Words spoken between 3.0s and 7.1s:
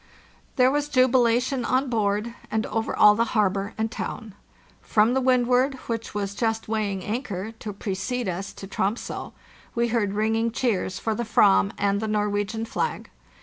the harbor and town. From the Wixdward, which was just weigh ing